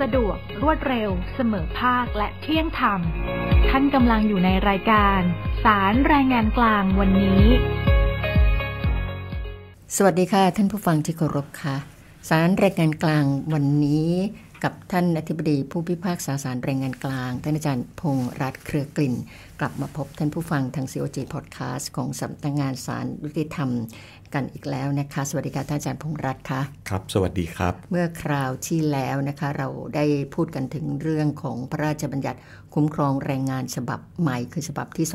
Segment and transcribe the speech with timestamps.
[0.00, 3.00] สะดวก รวดเร็ว เสมอภาคและเที่ยงธรรม
[3.68, 5.20] ท่านกำลังอยู่ในรายการ
[5.64, 7.42] สารแรงงานกลางวันนี้
[9.96, 11.76] สวัสดีค่ะ ท่านผู้ฟังที่เคารพค่ะ
[12.28, 14.10] สารแรงงานกลางวันนี้
[14.64, 19.14] กับท่านอธิบดีผู้พิพากษาสารแรงงานกลาง ท่านอาจารย์พงษ์รัตน์เครือกลิ่น
[19.60, 23.68] กลับมาพบท่านผู้ฟังทาง COG Podcast ของสำนักงานสารยุติธรรม
[24.34, 32.38] กันอีกแล้วนะคะ สวัสดีค่ะท่านอาจารย์พงษ์รัตน์ค่ะครับ สวัสดีครับ เมื่อคราวที่แล้วนะคะ เราได้พูดกันถึงเรื่องของพระราชบัญญัติ
[32.74, 35.06] คุ้มครองแรงงานฉบับใหม่คือฉบับที่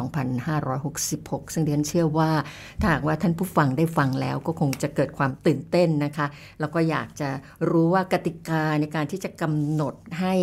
[0.68, 2.32] 2566 ซึ่งเรียนเชื่อว่า
[2.80, 6.28] ถ้าหากว่าท่านผู้ฟังได้ฟังแล้วก็คงจะเกิดความตื่นเต้นนะคะ
[6.60, 7.30] แล้วก็อยากจะ
[7.70, 10.34] รู้ว่ากติกาในการที่จะกำหนดให้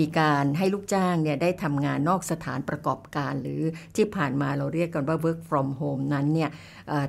[0.00, 3.62] มีการให้ลูกจ้างเนี่ยได้ทำงานนอกสถานประกอบการ หรือ
[3.96, 6.50] ที่ผ่านมาเราเรียกกันว่า work from home นั้นเนี่ย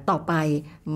[0.09, 0.33] ต่อไป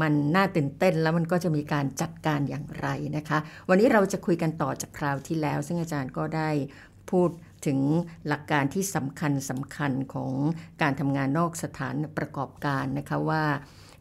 [0.02, 3.38] มันน่าตื่นเต้น แล้วมันก็จะมีการจัดการอย่างไรนะคะ
[3.70, 6.49] วันนี้เราจะคุยกันต่อจากคราวที่แล้ว ซึ่งอาจารย์ก็ได้
[7.12, 7.30] พูด
[7.66, 7.80] ถึง
[8.27, 10.31] หลักการที่สำคัญสำคัญของ
[10.81, 13.44] การทำงานนอกสถานประกอบการนะคะว่า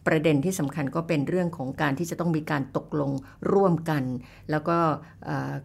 [0.07, 3.11] ประเด็นที่สำคัญก็เป็นเรื่องของการที่จะต้องมีการตกลง
[3.53, 4.05] ร่วมกัน
[4.51, 4.79] แล้วก็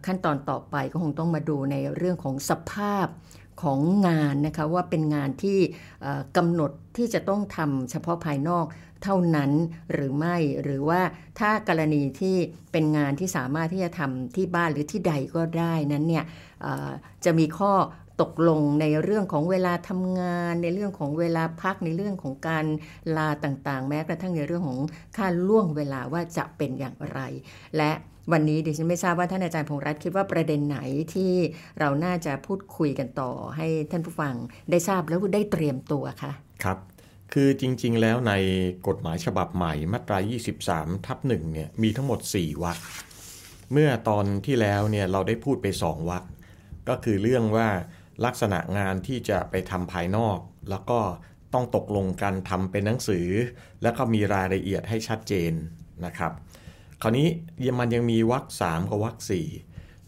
[0.06, 3.06] ขั้นตอนต่อไปก็คงต้องมาดูในเรื่องของสภาพ
[3.62, 5.58] ของงานนะคะว่าเป็นงานที่
[6.36, 8.64] กำหนดที่จะต้องทำเฉพาะภายนอก
[9.02, 9.50] เท่านั้น
[9.92, 11.00] หรือไม่หรือว่า
[11.38, 12.36] ถ้ากรณีที่
[12.72, 16.24] เป็นงานที่สามารถที่จะทำที่บ้านหรือที่ใดก็ได้นั้นเนี่ย
[17.24, 17.72] จะมีข้อ
[18.22, 22.64] ตกลงในเรื่องของเวลาทำงาน ในเรื่องของเวลาพักในเรื่องของการ
[23.16, 24.80] ลาต่างๆ แม้กระทั่งในเรื่องของ
[25.16, 27.20] ค่าล่วงเวลาว่าจะเป็นอย่างไร
[27.76, 27.90] และ
[28.32, 30.78] วันนี้ดิฉันไม่ทราบว่าท่านอาจารย์พงรัตน์คิดว่าประเด็นไหน
[31.14, 31.32] ที่
[31.80, 34.34] เราน่าจะพูดคุยกันต่อให้ท่านผู้ฟัง
[34.70, 36.32] ได้ทราบแล้วได้เตรียมตัวคะ
[36.64, 36.78] ครับ
[37.32, 38.32] คือจริง ๆ แล้วใน
[38.86, 40.18] กฎหมายฉบับใหม่มาตรา
[40.62, 42.78] 23 ทับหนึ่งเนี่ยมีทั้งหมด 4วรรค
[43.72, 46.24] เมื่อตอนที่แล้วเนี่ยเราได้พูดไป 2วรรค
[46.88, 47.68] ก็คือเรื่องว่า
[48.24, 50.38] ลักษณะงานที่จะไปทำภายนอก
[50.70, 51.00] แล้วก็
[51.54, 53.28] ต้องตกลงกันทำเป็นหนังสือ
[53.82, 55.52] แล้วก็มีรายละเอียดให้ชัดเจน
[56.06, 56.32] นะครับ
[57.02, 57.28] คราวนี้
[57.78, 59.48] มันยังมีวรรคสามกับวรรคสี่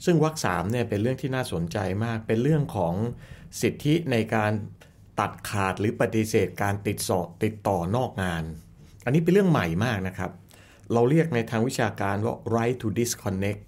[0.05, 2.95] ซึ่งวรรคสามเนี่ยเป็นเรื่องที่น่าสนใจมากเป็นเรื่องของ
[3.63, 4.53] สิทธิในการ
[5.21, 8.45] ตัดขาดหรือปฏิเสธการติดสอติดต่อนอกงาน
[9.05, 10.31] อันนี้เป็นเรื่องใหม่มากนะครับ
[10.93, 13.65] เราเรียกในทางวิชาการว่า right to disconnect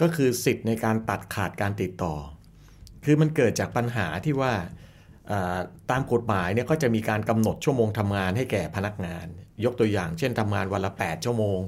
[0.00, 2.14] ก็คือสิทธิ์ในการตัดขาดการติดต่อ
[3.04, 4.52] คือมันเกิดจากปัญหาที่ว่า
[5.90, 9.26] ตามกฎหมายเนี่ยก็จะมีการกำหนดชั่วโมงทำงานให้แก่พนักงาน
[9.64, 11.60] ยกตัวอย่าง เช่นทำงานวันละ 8 ชั่วโมง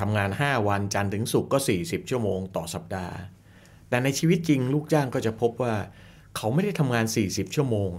[0.00, 3.16] ทำงาน 5 วันจันทร์ถึงศุกร์ก็ 40 ชั่วโมงต่อสัปดาห์
[3.88, 5.74] แต่ในชีวิตจริงลูกจ้างก็จะพบว่า
[6.36, 7.90] เขาไม่ได้ทำงาน 40 ชั่วโมง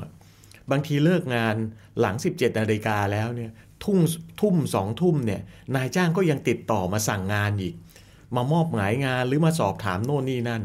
[0.72, 1.56] บางทีเลิกงาน
[2.00, 3.52] หลัง 17นาฬิกาแล้วเนี่ย
[3.84, 4.00] ทุ่ม
[4.42, 5.42] ทุ่มสองทุ่มเนี่ย
[5.76, 7.76] นายจ้างก็ยังติดต่อมาสั่งงานอีก
[8.36, 10.64] มามอบหมายงานหรือมาสอบถามโน่นนี่นั่น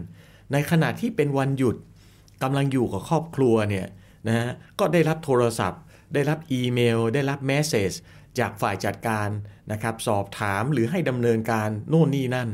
[0.53, 1.76] ในขณะที่เป็นวันหยุด
[2.42, 3.87] กำลังอยู่กับครอบครัวเนี่ย
[4.26, 4.48] นะฮะ
[4.78, 5.82] ก็ได้รับโทรศัพท์
[6.14, 7.92] ได้รับอีเมล ได้รับเมสเซจ
[8.38, 9.28] จากฝ่ายจัดการ
[9.72, 12.50] นะครับสอบถามหรือให้ดำเนินการโน่นนี่นั่น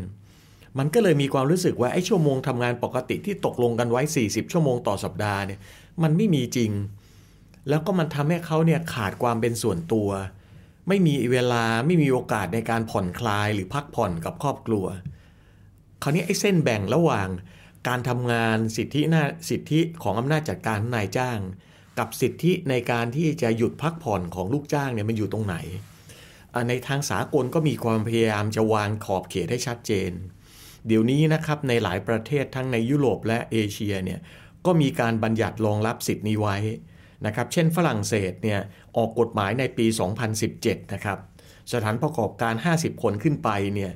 [0.79, 5.61] มันก็เลยมีความรู้สึกว่าไอ้ชั่วโมงทำงานปกติที่ตกลงกันไว้ 40 ชั่วโมงต่อสัปดาห์เนี่ย
[6.03, 6.71] มันไม่มีจริง
[7.69, 10.09] แล้วก็มันทำให้เขาเนี่ยขาดความเป็นส่วนตัว
[10.89, 14.87] ไม่มีเวลาไม่มีโอกาสในการผ่อนคลายหรือพักผ่อนกับครอบครัว
[16.03, 17.29] คราวนี้ไอ้เส้นแบ่งระหว่าง
[17.89, 21.39] การทำงานสิทธิหน้าสิทธิของอำนาจจัดการนายจ้าง
[21.99, 25.57] กับสิทธิในการที่จะหยุดพักผ่อนของลูกจ้างเนี่ยมันอยู่ตรงไหน
[26.69, 30.11] ในทางสากลก็มีความพยายามจะวางขอบเขตให้ชัดเจน
[30.87, 34.21] เดี๋ยวนี้นะครับในหลายประเทศทั้งในยุโรปและเอเชียเนี่ย
[34.67, 36.57] ก็มีการบัญญัติรองรับสิทธินี้ไว้
[37.27, 38.61] นะครับเช่นฝรั่งเศสเนี่ย
[38.97, 39.87] ออกกฎหมายในปี
[40.41, 41.19] 2017 นะครับ
[41.73, 43.93] สถานประกอบการ 50 คนขึ้นไปเนี่ย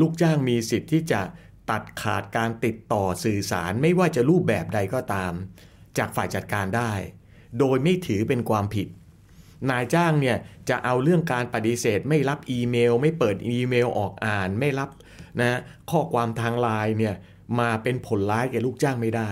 [0.00, 1.20] ลูกจ้างมีสิทธิ์ที่จะ
[1.70, 5.32] ตัดขาดการติดต่อสื่อสารไม่ว่าจะรูปแบบใดก็ตาม
[5.98, 6.92] จากฝ่ายจัดการได้
[7.58, 8.88] โดยไม่ถือเป็นความผิด
[9.70, 10.36] นายจ้างเนี่ย
[10.68, 14.90] จะเอาเรื่องการปฏิเสธ ไม่รับอีเมล ไม่เปิดอีเมลออกอ่าน ไม่รับ
[15.40, 15.58] นะ
[15.90, 17.14] ข้อความทางไลน์เนี่ย
[17.60, 19.30] มาเป็นผลร้ายแก่ลูกจ้างไม่ได้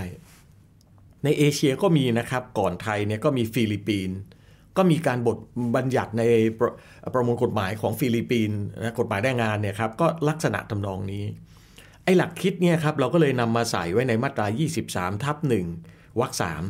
[1.24, 4.16] ในเอเชียก็มีนะครับก่อนไทยเนี่ยก็มีฟิลิปปินส์
[4.76, 5.38] ก็มีการบท
[5.76, 6.22] บัญญัติใน
[6.58, 6.72] ประ
[7.14, 11.24] ประมวลกฎหมายของฟิลิปปินส์นะกฎหมายแรงงานเนี่ยครับก็ลักษณะทำนองนี้
[12.04, 14.46] ไอ้หลักคิดเนี่ยครับเราก็เลยนำมาใส่ไว้ในมาตรา
[14.84, 15.66] 23 ทับหนึ่ง
[16.20, 16.62] วรรคสาม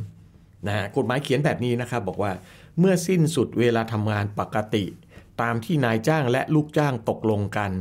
[0.67, 2.33] นะฮะกฎหมายเขียนแบบนี้นะครับบอกว่า
[2.79, 4.85] เมื่อสิ้นสุดเวลาทำงานปกติ
[5.43, 7.73] ตามที่นายจ้างและลูกจ้างตกลงกัน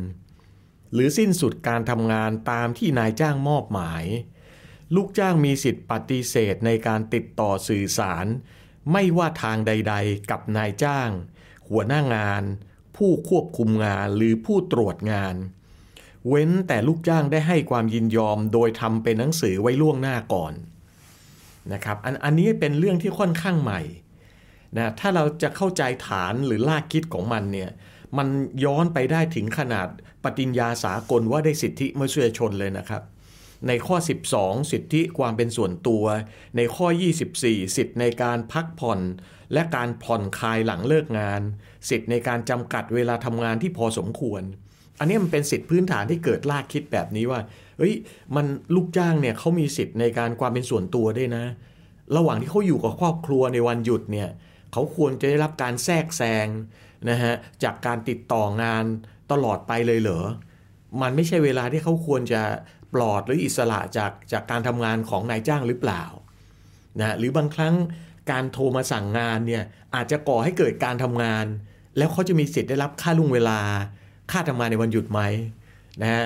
[0.93, 4.03] หรือสิ้นสุดการทำงานตามที่นายจ้างมอบหมาย
[4.95, 8.25] ลูกจ้างมีสิทธิ์ปฏิเสธในการติดต่อสื่อสาร
[8.91, 11.09] ไม่ว่าทางใด ๆ กับนายจ้าง
[11.69, 12.43] หัวหน้างาน
[12.97, 15.35] ผู้ควบคุมงานหรือผู้ตรวจงาน
[16.29, 20.53] เว้นแต่ลูกจ้างได้ให้ความยินยอมโดยทำเป็นหนังสือไว้ล่วงหน้าก่อน
[21.73, 23.81] นะครับอันอันนี้เป็นเรื่องที่ค่อนข้างใหม่
[24.77, 27.69] นะถ้าเราจะเข้าใจฐานหรือลากคิดของมันเนี่ย
[28.17, 28.27] มัน
[28.63, 29.87] ย้อนไปได้ถึงขนาด
[30.23, 33.03] ปฏิญญาสากลว่าได้สิทธิมนุษยชนเลยนะครับ
[33.67, 33.95] ในข้อ
[34.33, 36.05] 12 สิทธิความเป็นส่วนตัว
[36.57, 36.87] ในข้อ
[37.31, 38.99] 24 สิทธิในการพักผ่อน
[39.53, 41.41] และการผ่อนคลายหลังเลิกงาน
[41.89, 44.41] สิทธิในการจำกัดเวลาทำงานที่พอสมควร
[44.99, 47.39] อันนี้มันเป็นสิทธิพื้นฐานที่เกิดลากคิดแบบนี้ว่า
[47.77, 47.93] เฮ้ย
[48.35, 51.45] มันลูกจ้างเนี่ยเขามีสิทธิในการความเป็นส่วนตัวด้วยนะ
[52.15, 54.29] ระหว่างที่เขาอยู่กับครอบครัวในวันหยุดเนี่ย
[54.73, 56.47] เขาควรจะได้รับการแทรกแซง
[57.09, 58.85] นะฮะจากการติดต่องาน
[59.31, 60.21] ตลอดไปเลยเหรอ
[61.01, 62.41] มันไม่ใช่เวลาที่เขาควรจะ
[62.95, 66.03] ปลอดหรืออิสระจากจากการทำงานของนายจ้างหรือเปล่า
[66.99, 67.75] นะหรือบางครั้ง
[68.31, 69.63] การโทรมาสั่งงานเนี่ย
[69.95, 71.45] อาจจะก่อให้เกิดการทำงาน
[71.97, 73.59] แล้วเขาจะมีสิทธิ์ได้รับค่าลุงเวลา
[74.31, 75.21] ค่าทำงานในวันหยุดไหม
[76.01, 76.25] นะฮะ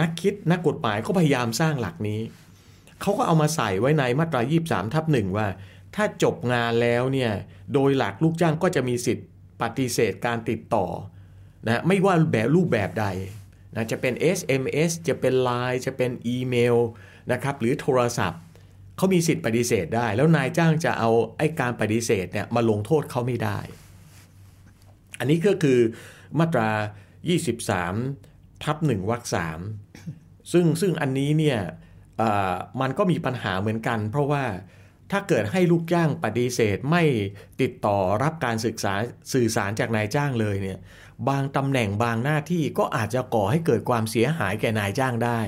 [0.00, 2.20] นักคิดนักกฎหมายก็พยายามสร้างหลักนี้
[3.00, 5.46] เขาก็เอามาใส่ไว้ในมาตรา 23 ทับหนึ่งว่า
[5.94, 7.30] ถ้าจบงานแล้วเนี่ย
[7.74, 9.26] โดยหลักลูกจ้างก็จะมีสิทธิ์
[9.62, 10.86] ปฏิเสธการติดต่อ
[11.66, 13.06] นะไม่ว่าแบบรูปแบบใด
[13.74, 16.76] นะจะเป็น SMS จะเป็น Line จะเป็นอีเมล
[17.32, 18.42] นะครับหรือโทรศัพท์
[18.96, 23.58] เขามีสิทธิ์ปฏิเสธได้ แล้วนายจ้างจะเอาไอ้การปฏิเสธเนี่ยมาลงโทษเขาไม่ได้
[25.18, 25.78] อันนี้ก็คือ
[26.38, 26.70] มาตรา
[27.46, 29.60] 23 ทับหนึ่งวรรคสาม
[30.52, 31.60] ซึ่งซึ่งอันนี้เนี่ย
[32.80, 34.44] มันก็มีปัญหาเหมือนกัน เพราะว่า
[35.12, 37.02] ถ้าเกิดให้ลูกจ้างปฏิเสธไม่
[37.60, 38.94] ติดต่อรับการศึกษา
[39.32, 40.78] สื่อสารจากนายจ้างเลยเนี่ย
[41.28, 45.40] บางตำแหน่งบางหน้าที่ก็อาจจะก่อให้เกิดความเสียหายแก่นายจ้างได้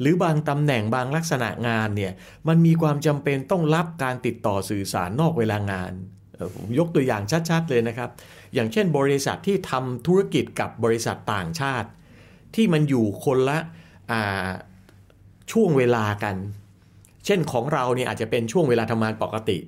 [0.00, 2.12] หรือบางตำแหน่งบางลักษณะงานเนี่ย
[2.48, 5.92] มันมีความจำเป็นต้องรับการติดต่อสื่อสารนอกเวลางาน
[6.54, 8.10] ผมยกตัวอย่างชัดๆเลยนะครับ
[8.54, 11.88] อย่างเช่นบริษัทที่ทำธุรกิจกับบริษัทต่างชาติ
[12.54, 13.58] ที่มันอยู่คนละ
[15.52, 16.36] ช่วงเวลากัน
[17.26, 19.58] เช่นของเราเนี่ยอาจจะเป็นช่วงเวลาทำงานปกติ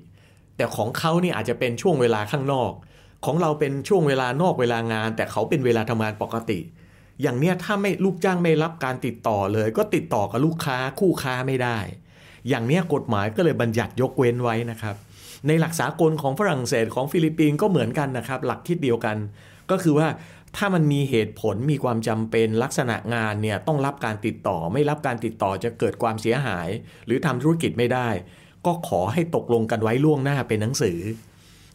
[0.57, 2.71] แต่ของเขาเนี่ยอาจจะเป็นช่วงเวลาข้างนอก
[3.25, 6.59] ของเราเป็นช่วงเวลานอกเวลางาน แต่เขาเป็นเวลาทำงานปกติ
[7.21, 11.77] อย่างเนี้ยถ้าไม่ลูกจ้างไม่รับการติดต่อเลย ก็ติดต่อกับลูกค้าคู่ค้าไม่ได้
[12.49, 14.95] อย่างเนี้ยกฎหมายก็เลยบัญญัติยกเว้นไว้นะครับ
[15.47, 19.17] ในหลักสากลของฝรั่งเศสของฟิลิปปินส์ก็เหมือนกันนะครับ หลักคิดเดียวกัน
[19.71, 20.07] ก็คือว่า
[20.57, 26.67] ถ้ามันมีเหตุผลมีความจำเป็นลักษณะงานเนี่ยต้องรับการติดต่อไม่รับการติดต่อจะเกิดความเสียหาย
[27.05, 28.09] หรือทำธุรกิจไม่ได้
[28.65, 30.99] ก็ขอให้ตกลงกันไว้ล่วงหน้าเป็นหนังสือ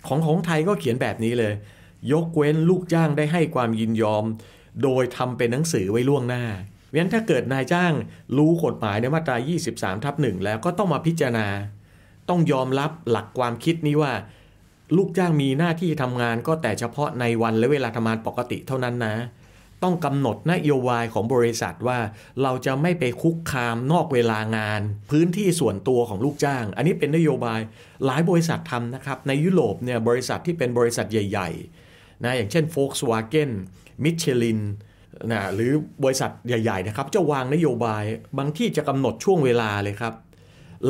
[0.06, 1.55] ของของไทยก็เขียนแบบนี้เลย
[2.12, 4.25] ยกเว้นลูกจ้างได้ให้ความยินยอม
[4.83, 6.45] โดยทำเป็นหนังสือไว้ล่วงหน้า
[6.87, 7.93] เพราะฉะนั้นถ้าเกิดนายจ้าง
[8.37, 9.37] รู้กฎหมายในมาตรา
[9.71, 11.47] 23ทับหนึ่งแล้วก็ต้องมาพิจารณา
[12.29, 14.12] ต้องยอมรับหลักความคิดนี้ว่า
[14.97, 19.15] ลูกจ้างมีหน้าที่ทำงานก็แต่เฉพาะในวันและเวลาทำงานปกติเท่านั้นนะ
[19.82, 21.98] ต้องกำหนดนโยบายของบริษัทว่า
[22.42, 24.80] เราจะไม่ไปคุกคามนอกเวลางาน
[25.10, 27.60] พื้นที่ส่วนตัวของลูกจ้าง อันนี้เป็นนโยบาย
[28.04, 33.50] หลายบริษัททำนะครับ ในยุโรปเนี่ยบริษัทที่เป็นบริษัทใหญ่ๆนะอย่างเช่น Volkswagen
[34.04, 34.60] Michelin
[35.30, 35.72] นะหรือ
[36.04, 38.04] บริษัทใหญ่ ๆ นะครับ จะวางนโยบาย
[38.38, 40.14] บางที่จะกำหนดช่วงเวลาเลยครับ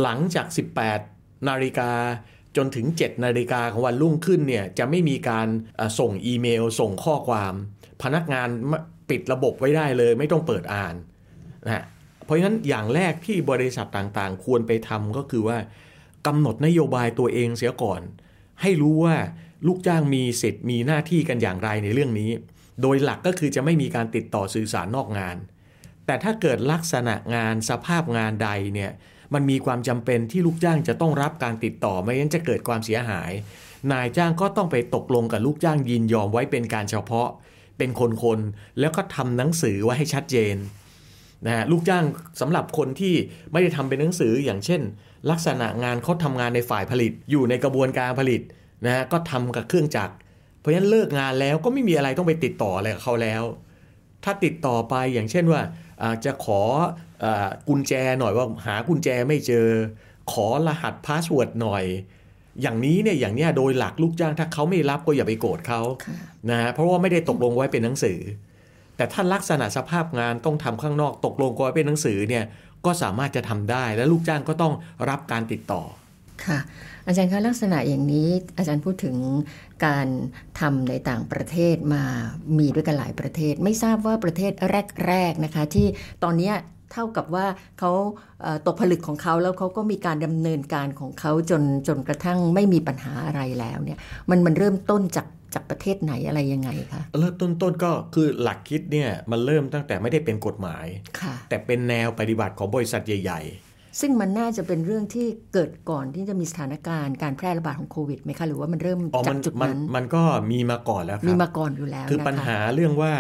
[0.01, 0.47] หลังจาก
[0.97, 1.93] 18 นาฬิกา
[2.57, 5.49] จนถึง 7 นาฬิกาของวันรุ่งขึ้นเนี่ยจะไม่มีการ
[5.99, 7.55] ส่งอีเมล ส่งข้อความ
[8.03, 8.49] พนักงาน
[9.11, 10.95] ปิดระบบไว้ได้เลย ไม่ต้องเปิดอ่าน
[11.67, 11.83] นะ
[12.25, 15.59] เพราะฉะนั้นอย่างแรกที่บริษัทต่างๆ ควรไปทำก็คือว่า
[16.27, 18.01] กำหนดนโยบายตัวเองเสียก่อน
[18.63, 19.17] ให้รู้ว่า
[19.67, 22.31] ลูกจ้างมีสิทธิ์มีหน้าที่กันอย่างไรในเรื่องนี้
[22.83, 25.37] โดยหลักก็คือจะไม่มีการติดต่อสื่อสารนอกงาน
[26.07, 28.91] แต่ถ้าเกิดลักษณะงานสภาพงานใดเนี่ย
[29.35, 33.31] มันมีความจำเป็นที่ลูกจ้างจะต้องรับการติดต่อไม่งั้นจะเกิดความเสียหาย
[33.93, 37.29] นายจ้างก็ต้องไปตกลงกับลูกจ้างยินยอมไว้เป็นการเฉพาะ
[37.79, 37.91] เป็น
[38.23, 40.57] คนๆแล้วก็ทำหนังสือไว้ให้ชัดเจน
[41.47, 42.05] นะฮะลูกจ้าง
[42.41, 43.15] สำหรับคนที่
[43.53, 44.81] ไม่ได้ทำเป็นหนังสืออย่างเช่น
[45.31, 48.41] ลักษณะงานเขาทำงานในฝ่ายผลิต อยู่ในกระบวนการผลิต
[48.85, 50.15] นะฮะก็ทำกับเครื่องจักร
[50.61, 53.43] เพราะฉะนั้นเลิกงานแล้วก็ไม่มีอะไรต้องไปติดต่ออะไรกับเขาแล้ว
[54.25, 55.61] ถ้าติดต่อไปอย่างเช่นว่า
[56.25, 56.61] จะขอ
[57.69, 59.67] กุญแจหน่อยว่าหากุญแจไม่เจอ
[60.33, 61.85] ขอรหัส password หน่อย
[62.63, 65.81] อย่างนี้เนี่ยอย่างเนี้ยโดยหลักลูกจ้างถ้าเขาไม่รับก็อย่าไปโกรธเขา
[66.51, 68.19] นะฮะเพราะว่าไม่ได้ตกลงไว้เป็นหนังสือ
[68.97, 72.45] แต่ถ้าลักษณะสภาพงานต้องทำข้างนอกตกลงไว้เป็นหนังสือเนี่ย
[72.87, 74.73] ก็สามารถจะทำได้ และลูกจ้างก็ต้อง
[75.09, 75.83] รับการติดต่อ
[76.45, 76.59] ค่ะ
[77.07, 79.17] อาจารย์คะลักษณะอย่างนี้อาจารย์พูดถึง
[79.87, 80.09] การ
[80.61, 82.05] ทำในต่างประเทศมา
[82.59, 84.53] มีด้วยกันหลายประเทศ ไม่ทราบว่าประเทศ
[85.07, 85.87] แรกๆนะคะ ที่
[86.25, 86.53] ตอนนี้
[86.93, 87.47] เท่ากับว่า
[87.79, 87.91] เขา
[88.67, 93.99] ตกผลึกของเขาแล้วเขาก็มีการดำเนินการของเขาจนจนกระทั่งไม่มีปัญหาอะไรแล้วเนี่ย
[94.31, 100.87] มันมันเริ่มต้นจากจากประเทศไหนอะไรยังไงคะเริ่มต้นๆก็คือหลักคิดเนี่ยมันเริ่มตั้งแต่ไม่ได้เป็นกฎหมาย
[101.21, 103.43] ค่ะแต่เป็นแนวปฏิบัติของบริษัทใหญ่
[104.01, 113.13] ซึ่งมันน่าจะเป็นเรื่องที่เกิดก่อนที่จะมีสถานการณ์การแพร่ระบาดของโควิดไหมคะ หรือว่ามันเริ่มๆอ๋อจามักนจุดมันนั้นมันก็มีมาก่อนแล้วคมีรับมาก่อนอยู่แล้ว คือนะคะปัญหาเรื่องว่า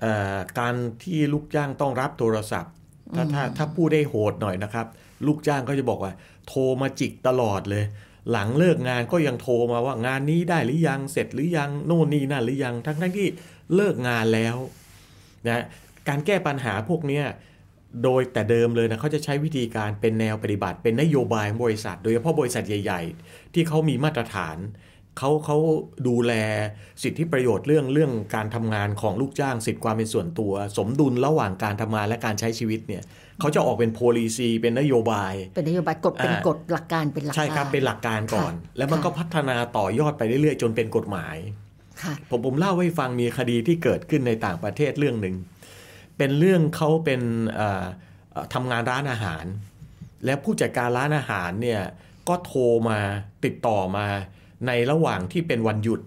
[0.00, 2.72] เอ่อการที่ลูกจ้างต้องรับโทรศัพท์
[3.14, 4.86] ถ้าถ้าถ้าพูดได้โหดหน่อยนะครับ
[5.26, 6.12] ลูกจ้างก็จะบอกว่า
[6.48, 7.84] โทรมาจิกตลอดเลย
[8.30, 13.28] หลังเลิกงานก็ยังโทรมาว่างานนี้ได้หรือยังเสร็จหรือยังโน่นนี่นั่นหรือยังทั้งทั้งที่
[13.74, 14.56] เลิกงานแล้ว
[15.46, 15.64] นะ
[16.08, 17.24] การแก้ปัญหาพวกเนี้ย
[18.04, 24.56] โดยแต่เดิมเลยนะเขาจะใช้วิธีการเป็นแนวปฏิบัติ เป็นนโยบายของบริษัท โดยเฉพาะบริษัทใหญ่ ๆ ที่เขามีมาตรฐาน
[25.18, 25.56] เขาเขา
[26.08, 26.32] ดูแล
[27.02, 33.02] สิทธิประโยชน์เรื่องเรื่องการทำงานของลูกจ้างสิทธิความเป็นส่วนตัว สมดุลระหว่างการทำงานและการใช้ชีวิตเนี่ย
[33.40, 41.36] เขาจะออกเป็น policy เป็นนโยบาย เป็นนโยบายกฎเป็นอ่ากฎหลักการเป็นหลักใช่ครับการเป็นหลักการก่อนค่ะแล้วมันก็พัฒนาต่อยอดไปเรื่อยๆ จนเป็นกฎหมาย
[42.02, 45.36] ค่ะผมผมเล่าให้ฟังมีคดีที่เกิดขึ้นในต่างประเทศเรื่องหนึ่ง
[46.18, 47.20] เป็นเรื่องเขาเป็น
[47.54, 47.84] เอ่อ
[48.32, 49.44] เอ่อทำงานร้านอาหาร
[50.24, 51.82] แล้วผู้จัดการร้านอาหารเนี่ย
[52.28, 52.98] ก็โทรมา
[53.44, 54.06] ติดต่อมา
[54.66, 56.00] ในระหว่างที่เป็นวันหยุด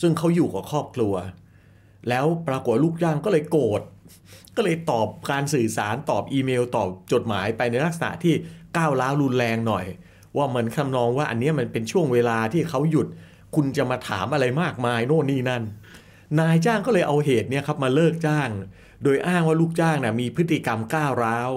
[0.00, 1.14] ซึ่งเขาอยู่กับครอบครัว
[2.08, 3.82] แล้วปรากฏลูกจ้างก็เลยโกรธ
[4.56, 8.34] ก็เลยตอบการสื่อสารตอบอีเมล ตอบจดหมายไปในลักษณะที่
[8.76, 9.86] ก้าวร้าวรุนแรงหน่อย
[10.36, 13.06] ว่าเหมือนคำนองว่าอันนี้มันเป็นช่วงเวลาที่เขาหยุด
[13.54, 15.62] คุณจะมาถามอะไรมากมายโน่นนี่นั่น
[16.40, 18.50] นายจ้างก็เลยเอาเหตุเนี่ยครับมาเลิกจ้าง
[19.02, 21.50] โดยอ้างว่าลูกจ้างนะมีพฤติกรรมก้าวร้าว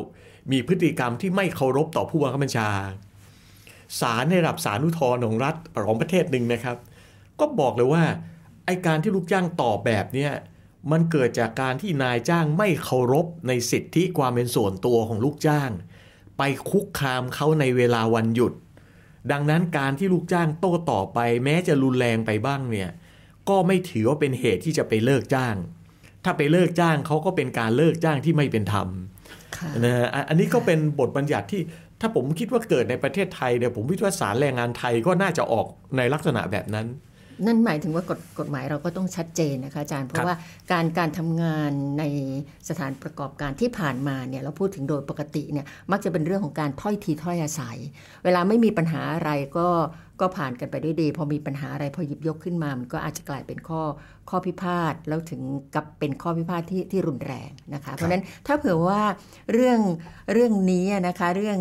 [0.51, 2.69] มีพฤติกรรมที่ไม่เคารพต่อผู้บังคับบัญชา
[4.01, 5.55] ศาลในระดับศาลอุทธรณ์ของรัฐ
[5.87, 6.77] ของประเทศหนึ่งนะครับ
[7.39, 8.03] ก็บอกเลยว่า
[8.65, 10.31] ไอการที่ลูกจ้างตอบแบบเนี้ย
[10.91, 15.71] มันเกิดจากการที่นายจ้างไม่เคารพในสิทธิความเป็นส่วนตัวของลูกจ้าง
[16.37, 18.53] ไปคุกคามเขาในเวลาวันหยุด
[19.31, 22.89] ดังนั้นการที่ลูกจ้างโต้ตอบไป แม้จะรุนแรงไปบ้างเนี่ย
[23.49, 25.55] ก็ไม่ถือว่าเป็นเหตุที่จะไปเลิกจ้าง
[26.23, 28.87] ถ้าไปเลิกจ้างเขาก็เป็นการเลิกจ้างที่ไม่เป็นธรรม
[29.57, 31.61] ค่ะนะฮะอะอันนี้ก็เป็นบทบัญญัติที่
[32.01, 36.87] ถ้าผมคิดว่าเกิดในประเทศไทยเนี่ยผมคิดว่าศาลแรงงานไทยก็น่าจะออกในลักษณะแบบนั้น
[37.45, 40.35] นั่นหมายถึงว่ากฎกฎหมายเราก็ต้องชัดเจนนะคะอาจารย์เพครัราะบว่า
[40.71, 42.03] การการทำงานใน
[42.69, 47.77] สถานประกอบการที่ผ่านมาเนี่ยเราพูดถึงโดยปกติเนี่ยมักจะเป็นเรื่องของการถ้อยทีถ้อยอาศัย
[48.23, 49.67] เวลาไม่มีปัญหาอะไรก็
[50.21, 53.81] ก็ผ่านกันไปด้วยดี พอมีปัญหาอะไรพอหยิบยกขึ้นมามันก็อาจจะกลายเป็นข้อ
[54.29, 55.41] ข้อพิพาทแล้วถึง
[55.75, 59.01] กับเป็นข้อพิพาทที่ที่รุนแรงนะคะ เพราะฉะนั้นถ้าเผื่อว่า
[59.53, 59.79] เรื่อง
[60.33, 61.59] เรื่องนี้นะคะเรื่อง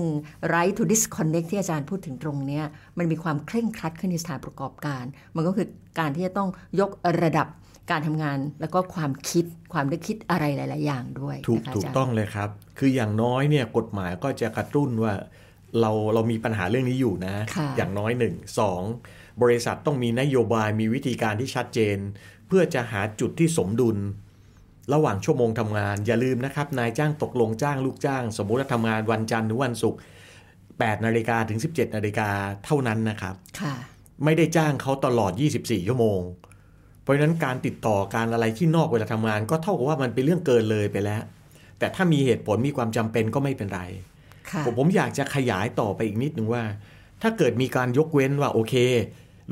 [0.52, 2.64] right to disconnect ที่อาจารย์พูดถึงตรงเนี้ย
[2.98, 5.04] มันมีความเคร่งครัดขึ้นในสถานประกอบการ
[5.36, 5.66] มันก็คือ
[5.98, 6.48] การที่จะต้อง
[6.80, 6.90] ยก
[7.22, 7.48] ระดับ
[7.90, 12.48] การทำงานแล้วก็ความคิดความนึกคิดอะไรหลาย ๆ อย่างด้วยถูกนะคะถูกอาจารย์ต้องเลยครับ
[12.78, 15.14] คืออย่างน้อยเนี่ยกฎหมายก็จะกระตุ้นว่า
[15.80, 18.82] เราเรามีปัญหาเรื่องนี้อยู่นะค่ะอย่างน้อยหนึ่งสอง
[19.42, 21.98] บริษัทต้องมีนโยบายมีวิธีการที่ชัดเจน
[22.48, 23.98] เพื่อจะหาจุดที่สมดุล
[24.92, 30.00] ระหว่างชั่วโมงทำงาน อย่าลืมนะครับ นายจ้างตกลงจ้างลูกจ้าง สมมุติว่าทำงานวันจันทร์ถึงวันศุกร์
[30.52, 32.28] 8นาฬิกาถึง 17นาฬิกา
[32.64, 33.74] เท่านั้นนะครับค่ะ
[34.24, 36.20] ไม่ได้จ้างเขาตลอด 24 ชั่วโมง
[37.02, 41.22] เพราะฉะนั้นการติดต่อการอะไรที่นอกเวลาทำงาน ก็เท่ากับว่ามันเป็นเรื่องเกินเลยไปแล้ว
[41.78, 44.15] แต่ถ้ามีเหตุผลมีความจำเป็นก็ไม่เป็นไรค่ะ
[44.66, 46.62] ผมผมอยากจะขยายต่อไปอีกนิดนึงว่า
[47.22, 48.74] ถ้าเกิดมีการยกเว้นว่าโอเค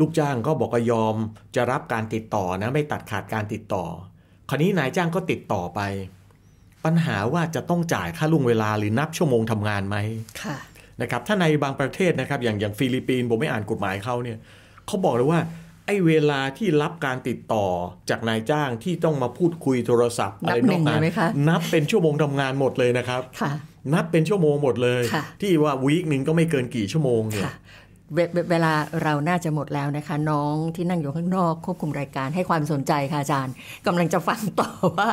[0.01, 1.17] ลูกจ้างก็บอกว่ายอม
[1.57, 3.85] จะรับการติดต่อนะ ไม่ตัดขาดการติดต่อ
[4.49, 5.81] คราวนี้นายจ้างก็ติดต่อไป
[6.85, 9.97] ปัญหาว่าจะต้องจ่ายค่าล่วงเวลาหรือนับชั่วโมงทำงานไหม
[10.43, 10.57] ค่ะ
[11.01, 14.39] นะครับถ้าในบางประเทศนะครับ อย่างอย่างฟิลิปปินส์ผมไม่อ่านกฎหมายเขาเนี่ย
[14.87, 15.41] เขาบอกเลยว่า
[15.87, 17.67] ไอ้เวลาที่รับการติดต่อ
[18.11, 23.53] จากนายจ้างที่ต้องมาพูดคุยโทรศัพท์นัอะบไรหนนึ่อกงงานเลยไหมคะนับเป็นชั่วโมงทำงานหมดเลยนะครับค่ะ
[23.93, 27.55] นับเป็นชั่วโมงหมดเลยค่ะที่ว่าวีคหนึ่งก็ไม่เกินกี่ชั่วโมงเนี่ยค่ะ
[28.15, 33.55] เวเวเวลาเราน่าจะหมดแล้วนะคะ น้องที่นั่งอยู่ข้างนอกควบคุมรายการให้ความสนใจค่ะอาจารย์
[33.87, 35.11] กำลังจะฟังต่อว่า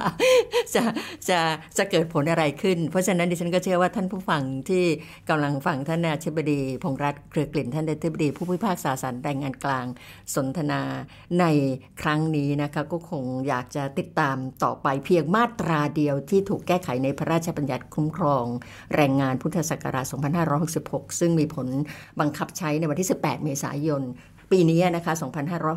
[0.76, 0.84] จะ
[1.30, 1.40] จะ
[1.78, 4.84] จะเกิดผลอะไรขึ้น เพราะฉะนั้นดิฉันก็เชื่อว่าท่านผู้ฟังที่
[5.30, 9.86] กำลังฟังท่านอธิบดี พงษ์รัตเครือกลิ่นท่านอธิบดี ผู้พิพากษาศาลแรงงานกลาง
[10.36, 10.82] สนทนา
[11.40, 11.46] ใน
[12.02, 18.46] ครั้งนี้นะคะก็คงอยากจะติดตามต่อไปเพียงมาตราเดียวที่ถูกแก้ไขในพระราชบัญญัติคุ้มครอง
[18.96, 20.06] แรงงานพุทธศักราช
[20.62, 21.68] 2566 ซึ่งมีผล
[22.20, 24.04] บังคับใช้ในวันที่ 18 เมษายน
[24.52, 25.14] ปีนี้นะคะ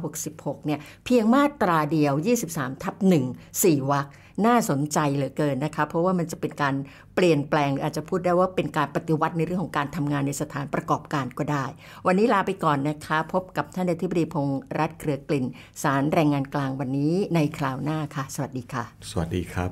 [0.01, 2.13] 2566 เนี่ย เพียงมาตราเดียว
[2.49, 4.07] 23 ทับ1 4วรรค
[4.47, 6.75] น่าสนใจเหลือเกินนะคะ เพราะว่ามันจะเป็นการ
[7.15, 11.65] เปลี่ยนแปลง อาจจะพูดได้ว่าเป็นการปฏิวัติในเรื่องของการทำงานในสถานประกอบการก็ได้
[12.07, 15.47] วันนี้ลาไปก่อนนะคะ พบกับท่านอธิบดีพงษ์รัตน์เครือกลิ่น
[15.83, 19.71] สารแรงงานกลางวันนี้ในคราวหน้าค่ะ สวัสดีค่ะ สวัสดีครับ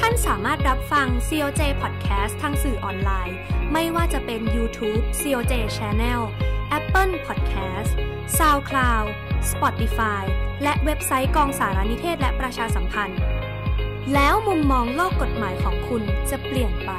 [0.00, 3.36] ท่านสามารถรับฟัง COJ Podcast ทางสื่อออนไลน์
[3.72, 6.22] ไม่ว่าจะเป็น YouTube COJ Channel
[6.70, 7.92] Apple Podcast
[8.38, 9.06] SoundCloud
[9.50, 10.24] Spotify
[10.62, 13.20] และเว็บไซต์กองสารนิเทศและประชาสัมพันธ์
[14.14, 16.90] แล้วมุมมองโลกกฎหมายของคุณจะเปลี่ยนไป